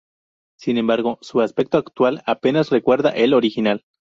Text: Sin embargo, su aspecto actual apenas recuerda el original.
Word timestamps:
Sin 0.57 0.79
embargo, 0.79 1.19
su 1.21 1.41
aspecto 1.41 1.77
actual 1.77 2.23
apenas 2.25 2.71
recuerda 2.71 3.11
el 3.11 3.35
original. 3.35 3.83